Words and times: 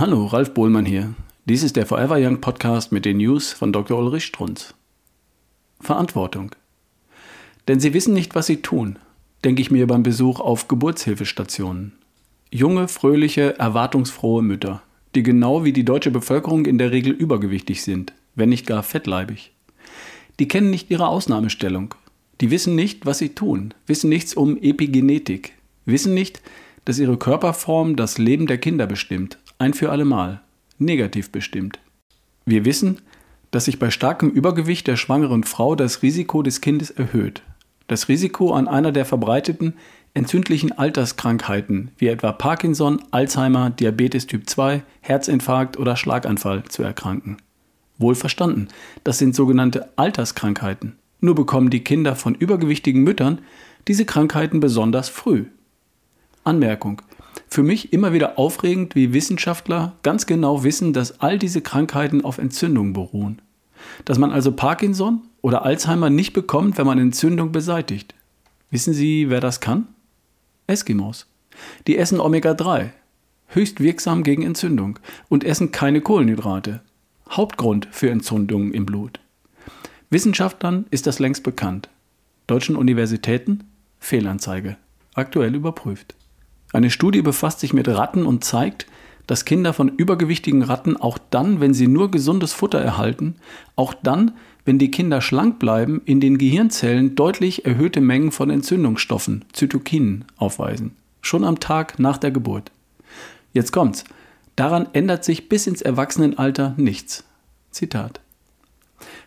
Hallo, 0.00 0.24
Ralf 0.24 0.54
Bohlmann 0.54 0.86
hier. 0.86 1.12
Dies 1.44 1.62
ist 1.62 1.76
der 1.76 1.84
Forever 1.84 2.16
Young 2.18 2.40
Podcast 2.40 2.90
mit 2.90 3.04
den 3.04 3.18
News 3.18 3.52
von 3.52 3.70
Dr. 3.70 3.98
Ulrich 3.98 4.24
Strunz. 4.24 4.72
Verantwortung. 5.78 6.52
Denn 7.68 7.80
sie 7.80 7.92
wissen 7.92 8.14
nicht, 8.14 8.34
was 8.34 8.46
sie 8.46 8.62
tun, 8.62 8.98
denke 9.44 9.60
ich 9.60 9.70
mir 9.70 9.86
beim 9.86 10.02
Besuch 10.02 10.40
auf 10.40 10.68
Geburtshilfestationen. 10.68 11.92
Junge, 12.50 12.88
fröhliche, 12.88 13.58
erwartungsfrohe 13.58 14.40
Mütter, 14.40 14.82
die 15.14 15.22
genau 15.22 15.64
wie 15.64 15.74
die 15.74 15.84
deutsche 15.84 16.10
Bevölkerung 16.10 16.64
in 16.64 16.78
der 16.78 16.92
Regel 16.92 17.12
übergewichtig 17.12 17.82
sind, 17.82 18.14
wenn 18.34 18.48
nicht 18.48 18.66
gar 18.66 18.82
fettleibig. 18.82 19.52
Die 20.38 20.48
kennen 20.48 20.70
nicht 20.70 20.90
ihre 20.90 21.08
Ausnahmestellung. 21.08 21.94
Die 22.40 22.50
wissen 22.50 22.74
nicht, 22.74 23.04
was 23.04 23.18
sie 23.18 23.34
tun, 23.34 23.74
wissen 23.86 24.08
nichts 24.08 24.32
um 24.32 24.56
Epigenetik, 24.62 25.52
wissen 25.84 26.14
nicht, 26.14 26.40
dass 26.86 26.98
ihre 26.98 27.18
Körperform 27.18 27.96
das 27.96 28.16
Leben 28.16 28.46
der 28.46 28.56
Kinder 28.56 28.86
bestimmt, 28.86 29.36
ein 29.60 29.74
für 29.74 29.90
allemal, 29.90 30.40
negativ 30.78 31.30
bestimmt. 31.30 31.78
Wir 32.44 32.64
wissen, 32.64 33.00
dass 33.50 33.66
sich 33.66 33.78
bei 33.78 33.90
starkem 33.90 34.30
Übergewicht 34.30 34.86
der 34.86 34.96
schwangeren 34.96 35.44
Frau 35.44 35.74
das 35.74 36.02
Risiko 36.02 36.42
des 36.42 36.60
Kindes 36.60 36.90
erhöht. 36.90 37.42
Das 37.86 38.08
Risiko 38.08 38.52
an 38.52 38.68
einer 38.68 38.92
der 38.92 39.04
verbreiteten 39.04 39.74
entzündlichen 40.14 40.72
Alterskrankheiten 40.72 41.90
wie 41.98 42.08
etwa 42.08 42.32
Parkinson, 42.32 43.02
Alzheimer, 43.10 43.70
Diabetes 43.70 44.26
Typ 44.26 44.48
2, 44.48 44.82
Herzinfarkt 45.00 45.76
oder 45.76 45.96
Schlaganfall 45.96 46.64
zu 46.64 46.82
erkranken. 46.82 47.36
Wohl 47.98 48.14
verstanden, 48.14 48.68
das 49.04 49.18
sind 49.18 49.34
sogenannte 49.34 49.90
Alterskrankheiten. 49.96 50.96
Nur 51.20 51.34
bekommen 51.34 51.70
die 51.70 51.84
Kinder 51.84 52.16
von 52.16 52.34
übergewichtigen 52.34 53.02
Müttern 53.02 53.40
diese 53.88 54.04
Krankheiten 54.04 54.60
besonders 54.60 55.08
früh. 55.08 55.44
Anmerkung. 56.44 57.02
Für 57.52 57.64
mich 57.64 57.92
immer 57.92 58.12
wieder 58.12 58.38
aufregend, 58.38 58.94
wie 58.94 59.12
Wissenschaftler 59.12 59.96
ganz 60.04 60.26
genau 60.26 60.62
wissen, 60.62 60.92
dass 60.92 61.20
all 61.20 61.36
diese 61.36 61.60
Krankheiten 61.60 62.24
auf 62.24 62.38
Entzündung 62.38 62.92
beruhen. 62.92 63.42
Dass 64.04 64.18
man 64.18 64.30
also 64.30 64.52
Parkinson 64.52 65.22
oder 65.42 65.64
Alzheimer 65.64 66.10
nicht 66.10 66.32
bekommt, 66.32 66.78
wenn 66.78 66.86
man 66.86 66.98
Entzündung 66.98 67.50
beseitigt. 67.50 68.14
Wissen 68.70 68.94
Sie, 68.94 69.30
wer 69.30 69.40
das 69.40 69.58
kann? 69.58 69.88
Eskimos. 70.68 71.26
Die 71.88 71.98
essen 71.98 72.20
Omega-3, 72.20 72.90
höchst 73.48 73.80
wirksam 73.80 74.22
gegen 74.22 74.42
Entzündung, 74.42 75.00
und 75.28 75.42
essen 75.42 75.72
keine 75.72 76.00
Kohlenhydrate. 76.00 76.82
Hauptgrund 77.28 77.88
für 77.90 78.10
Entzündungen 78.10 78.72
im 78.72 78.86
Blut. 78.86 79.18
Wissenschaftlern 80.08 80.86
ist 80.90 81.08
das 81.08 81.18
längst 81.18 81.42
bekannt. 81.42 81.88
Deutschen 82.46 82.76
Universitäten 82.76 83.64
Fehlanzeige. 83.98 84.76
Aktuell 85.14 85.54
überprüft. 85.56 86.14
Eine 86.72 86.90
Studie 86.90 87.22
befasst 87.22 87.60
sich 87.60 87.72
mit 87.72 87.88
Ratten 87.88 88.26
und 88.26 88.44
zeigt, 88.44 88.86
dass 89.26 89.44
Kinder 89.44 89.72
von 89.72 89.88
übergewichtigen 89.88 90.62
Ratten 90.62 90.96
auch 90.96 91.18
dann, 91.30 91.60
wenn 91.60 91.74
sie 91.74 91.86
nur 91.86 92.10
gesundes 92.10 92.52
Futter 92.52 92.80
erhalten, 92.80 93.36
auch 93.76 93.94
dann, 93.94 94.32
wenn 94.64 94.78
die 94.78 94.90
Kinder 94.90 95.20
schlank 95.20 95.58
bleiben, 95.58 96.02
in 96.04 96.20
den 96.20 96.38
Gehirnzellen 96.38 97.14
deutlich 97.14 97.64
erhöhte 97.64 98.00
Mengen 98.00 98.32
von 98.32 98.50
Entzündungsstoffen, 98.50 99.44
Zytokinen, 99.52 100.24
aufweisen. 100.36 100.96
Schon 101.22 101.44
am 101.44 101.60
Tag 101.60 101.98
nach 101.98 102.18
der 102.18 102.30
Geburt. 102.30 102.70
Jetzt 103.52 103.72
kommt's. 103.72 104.04
Daran 104.56 104.88
ändert 104.92 105.24
sich 105.24 105.48
bis 105.48 105.66
ins 105.66 105.82
Erwachsenenalter 105.82 106.74
nichts. 106.76 107.24
Zitat. 107.70 108.20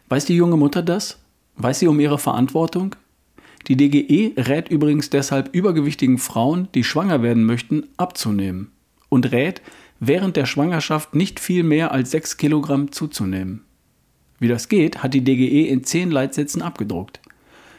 Weiß 0.09 0.25
die 0.25 0.35
junge 0.35 0.57
Mutter 0.57 0.81
das? 0.81 1.17
Weiß 1.55 1.79
sie 1.79 1.87
um 1.87 1.99
ihre 1.99 2.19
Verantwortung? 2.19 2.95
Die 3.67 3.77
DGE 3.77 4.33
rät 4.37 4.69
übrigens 4.69 5.09
deshalb 5.09 5.55
übergewichtigen 5.55 6.17
Frauen, 6.17 6.67
die 6.75 6.83
schwanger 6.83 7.21
werden 7.21 7.45
möchten, 7.45 7.83
abzunehmen 7.97 8.71
und 9.09 9.31
rät, 9.31 9.61
während 9.99 10.35
der 10.35 10.45
Schwangerschaft 10.45 11.15
nicht 11.15 11.39
viel 11.39 11.63
mehr 11.63 11.91
als 11.91 12.11
6 12.11 12.37
Kilogramm 12.37 12.91
zuzunehmen. 12.91 13.63
Wie 14.39 14.49
das 14.49 14.67
geht, 14.67 15.01
hat 15.01 15.13
die 15.13 15.23
DGE 15.23 15.67
in 15.69 15.83
10 15.83 16.11
Leitsätzen 16.11 16.61
abgedruckt. 16.61 17.21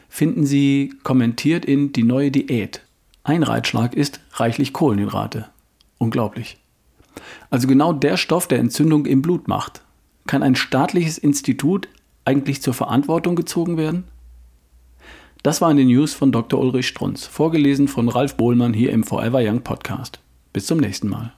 Finden 0.09 0.45
Sie 0.45 0.93
kommentiert 1.03 1.65
in 1.65 1.91
Die 1.91 2.03
neue 2.03 2.31
Diät. 2.31 2.81
Ein 3.23 3.43
Reitschlag 3.43 3.93
ist 3.93 4.21
reichlich 4.33 4.73
Kohlenhydrate. 4.73 5.49
Unglaublich. 5.97 6.57
Also 7.49 7.67
genau 7.67 7.93
der 7.93 8.17
Stoff, 8.17 8.47
der 8.47 8.59
Entzündung 8.59 9.05
im 9.05 9.21
Blut 9.21 9.47
macht. 9.47 9.81
Kann 10.25 10.41
ein 10.41 10.55
staatliches 10.55 11.17
Institut 11.17 11.87
eigentlich 12.23 12.61
zur 12.61 12.73
Verantwortung 12.73 13.35
gezogen 13.35 13.77
werden? 13.77 14.05
Das 15.45 15.61
waren 15.61 15.77
die 15.77 15.85
News 15.85 16.15
von 16.15 16.31
Dr. 16.31 16.59
Ulrich 16.59 16.87
Strunz, 16.87 17.27
vorgelesen 17.27 17.87
von 17.87 18.09
Ralf 18.09 18.35
Bohlmann 18.35 18.73
hier 18.73 18.91
im 18.91 19.03
Forever 19.03 19.41
Young 19.43 19.61
Podcast. 19.61 20.19
Bis 20.53 20.65
zum 20.65 20.79
nächsten 20.79 21.07
Mal. 21.07 21.33